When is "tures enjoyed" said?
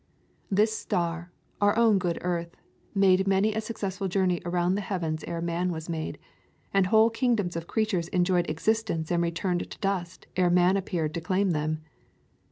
7.85-8.49